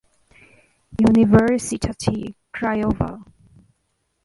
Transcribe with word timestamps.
Universitatea 1.09 2.33
Craiova 2.49 3.21